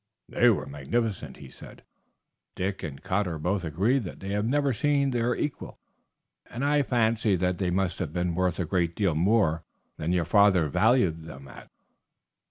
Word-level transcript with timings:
"They 0.27 0.49
were 0.49 0.65
magnificent," 0.65 1.37
he 1.37 1.49
said. 1.49 1.83
"Dick 2.55 2.81
and 2.81 3.03
Cotter 3.03 3.37
both 3.37 3.63
agreed 3.63 4.03
that 4.05 4.19
they 4.19 4.29
had 4.29 4.47
never 4.49 4.73
seen 4.73 5.11
their 5.11 5.35
equal, 5.35 5.77
and 6.49 6.65
I 6.65 6.81
fancy 6.81 7.35
that 7.35 7.59
they 7.59 7.69
must 7.69 7.99
have 7.99 8.11
been 8.11 8.33
worth 8.33 8.57
a 8.59 8.65
great 8.65 8.95
deal 8.95 9.13
more 9.13 9.63
than 9.97 10.11
your 10.11 10.25
father 10.25 10.69
valued 10.69 11.25
them 11.25 11.47
at." 11.47 11.69